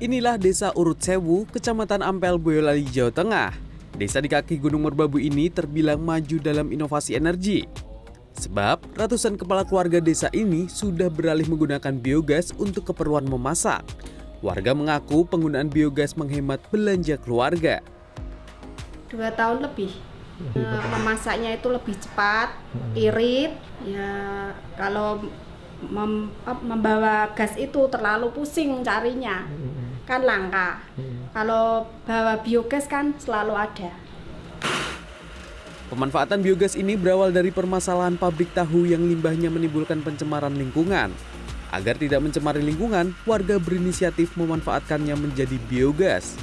Inilah 0.00 0.40
Desa 0.40 0.72
Urut 0.72 0.96
Sewu, 0.96 1.44
Kecamatan 1.52 2.00
Ampel, 2.00 2.40
Boyolali, 2.40 2.88
Jawa 2.88 3.12
Tengah. 3.12 3.52
Desa 4.00 4.16
di 4.16 4.32
kaki 4.32 4.56
Gunung 4.56 4.88
Merbabu 4.88 5.20
ini 5.20 5.52
terbilang 5.52 6.00
maju 6.00 6.40
dalam 6.40 6.72
inovasi 6.72 7.20
energi. 7.20 7.68
Sebab 8.32 8.96
ratusan 8.96 9.36
kepala 9.36 9.60
keluarga 9.68 10.00
desa 10.00 10.32
ini 10.32 10.72
sudah 10.72 11.12
beralih 11.12 11.44
menggunakan 11.44 11.92
biogas 11.92 12.56
untuk 12.56 12.88
keperluan 12.88 13.28
memasak. 13.28 13.84
Warga 14.40 14.72
mengaku 14.72 15.28
penggunaan 15.28 15.68
biogas 15.68 16.16
menghemat 16.16 16.64
belanja 16.72 17.20
keluarga. 17.20 17.84
Dua 19.12 19.28
tahun 19.36 19.68
lebih. 19.68 19.92
Eh, 20.56 20.82
Memasaknya 20.96 21.60
itu 21.60 21.68
lebih 21.68 21.92
cepat, 22.00 22.56
irit. 22.96 23.52
Ya 23.84 24.08
kalau 24.80 25.28
mem- 25.84 26.32
membawa 26.64 27.28
gas 27.36 27.52
itu 27.60 27.84
terlalu 27.92 28.32
pusing 28.32 28.80
carinya, 28.80 29.44
kan 30.10 30.26
langka. 30.26 30.82
Kalau 31.30 31.86
bawa 32.02 32.42
biogas 32.42 32.90
kan 32.90 33.14
selalu 33.22 33.54
ada. 33.54 33.94
Pemanfaatan 35.86 36.42
biogas 36.42 36.74
ini 36.74 36.98
berawal 36.98 37.30
dari 37.30 37.54
permasalahan 37.54 38.18
pabrik 38.18 38.50
tahu 38.50 38.90
yang 38.90 39.06
limbahnya 39.06 39.46
menimbulkan 39.54 40.02
pencemaran 40.02 40.54
lingkungan. 40.58 41.14
Agar 41.70 41.94
tidak 41.94 42.26
mencemari 42.26 42.58
lingkungan, 42.66 43.14
warga 43.22 43.62
berinisiatif 43.62 44.34
memanfaatkannya 44.34 45.14
menjadi 45.14 45.54
biogas. 45.70 46.34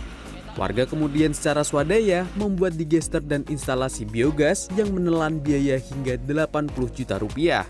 Warga 0.56 0.88
kemudian 0.88 1.36
secara 1.36 1.68
swadaya 1.68 2.24
membuat 2.40 2.80
digester 2.80 3.20
dan 3.20 3.44
instalasi 3.52 4.08
biogas 4.08 4.72
yang 4.80 4.96
menelan 4.96 5.44
biaya 5.44 5.76
hingga 5.80 6.16
80 6.16 6.72
juta 6.96 7.20
rupiah. 7.20 7.68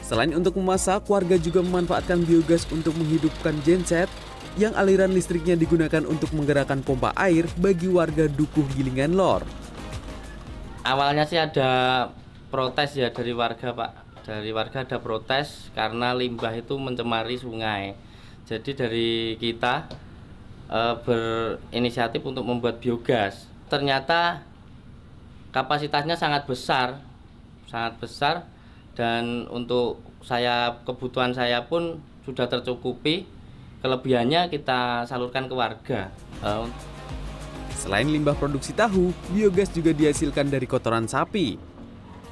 Selain 0.00 0.32
untuk 0.32 0.56
memasak, 0.56 1.04
warga 1.12 1.36
juga 1.36 1.60
memanfaatkan 1.60 2.24
biogas 2.24 2.64
untuk 2.72 2.96
menghidupkan 2.96 3.52
genset 3.60 4.08
yang 4.56 4.72
aliran 4.78 5.12
listriknya 5.12 5.58
digunakan 5.58 6.06
untuk 6.08 6.32
menggerakkan 6.32 6.80
pompa 6.80 7.12
air 7.18 7.44
bagi 7.60 7.90
warga 7.90 8.30
Dukuh 8.30 8.64
Gilingan 8.72 9.12
Lor. 9.12 9.44
awalnya 10.88 11.28
sih 11.28 11.36
ada 11.36 12.08
protes 12.48 12.96
ya 12.96 13.12
dari 13.12 13.36
warga 13.36 13.76
pak. 13.76 13.92
Dari 14.24 14.48
warga 14.56 14.84
ada 14.84 14.96
protes 14.96 15.68
karena 15.76 16.16
limbah 16.16 16.56
itu 16.56 16.80
mencemari 16.80 17.36
sungai. 17.36 17.92
Jadi 18.48 18.72
dari 18.72 19.10
kita 19.36 19.84
eh, 20.72 20.94
berinisiatif 21.04 22.24
untuk 22.24 22.48
membuat 22.48 22.80
biogas. 22.80 23.44
Ternyata 23.68 24.40
kapasitasnya 25.52 26.16
sangat 26.16 26.48
besar 26.48 27.04
sangat 27.68 28.00
besar. 28.00 28.34
Dan 28.96 29.46
untuk 29.46 30.02
saya 30.24 30.82
kebutuhan 30.82 31.30
saya 31.30 31.70
pun 31.70 32.02
sudah 32.26 32.50
tercukupi 32.50 33.28
kelebihannya 33.82 34.50
kita 34.50 35.06
salurkan 35.06 35.46
ke 35.46 35.54
warga 35.54 36.00
Eh, 36.42 36.66
Selain 37.78 38.10
limbah 38.10 38.34
produksi 38.34 38.74
tahu, 38.74 39.14
biogas 39.30 39.70
juga 39.70 39.94
dihasilkan 39.94 40.50
dari 40.50 40.66
kotoran 40.66 41.06
sapi. 41.06 41.54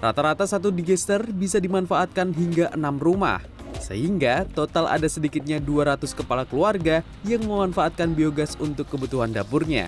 Rata-rata 0.03 0.43
satu 0.43 0.75
digester 0.75 1.23
bisa 1.23 1.63
dimanfaatkan 1.63 2.35
hingga 2.35 2.75
enam 2.75 2.99
rumah. 2.99 3.39
Sehingga 3.79 4.43
total 4.51 4.91
ada 4.91 5.07
sedikitnya 5.07 5.63
200 5.63 6.19
kepala 6.19 6.43
keluarga 6.43 7.07
yang 7.23 7.47
memanfaatkan 7.47 8.11
biogas 8.11 8.59
untuk 8.59 8.91
kebutuhan 8.91 9.31
dapurnya. 9.31 9.87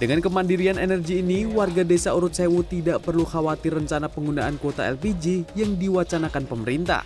Dengan 0.00 0.24
kemandirian 0.24 0.80
energi 0.80 1.20
ini, 1.20 1.44
warga 1.44 1.84
desa 1.84 2.16
Urut 2.16 2.32
Sewu 2.32 2.64
tidak 2.64 3.04
perlu 3.04 3.28
khawatir 3.28 3.76
rencana 3.76 4.08
penggunaan 4.08 4.56
kuota 4.56 4.88
LPG 4.88 5.52
yang 5.54 5.76
diwacanakan 5.76 6.48
pemerintah. 6.48 7.04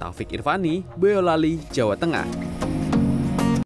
Taufik 0.00 0.32
Irvani, 0.32 0.80
Boyolali, 0.96 1.60
Jawa 1.68 1.92
Tengah. 2.00 2.24